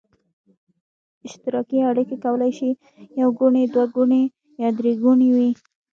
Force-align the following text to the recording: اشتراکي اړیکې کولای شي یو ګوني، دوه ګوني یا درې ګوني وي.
اشتراکي 1.27 1.79
اړیکې 1.89 2.15
کولای 2.25 2.51
شي 2.57 2.69
یو 3.19 3.29
ګوني، 3.39 3.63
دوه 3.73 3.85
ګوني 3.95 4.23
یا 4.61 4.69
درې 4.77 4.91
ګوني 5.03 5.29
وي. 5.35 5.49